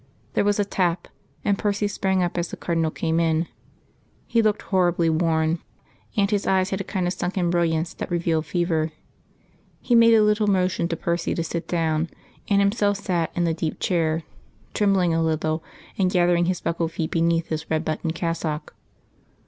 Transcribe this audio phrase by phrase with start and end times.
[0.33, 1.09] There was a tap,
[1.45, 3.47] and Percy sprang up as the Cardinal came in.
[4.25, 5.59] He looked horribly worn;
[6.17, 8.93] and his eyes had a kind of sunken brilliance that revealed fever.
[9.79, 12.09] He made a little motion to Percy to sit down,
[12.49, 14.23] and himself sat in the deep chair,
[14.73, 15.63] trembling a little,
[15.99, 18.73] and gathering his buckled feet beneath his red buttoned cassock.